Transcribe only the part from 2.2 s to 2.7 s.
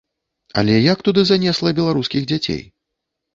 дзяцей?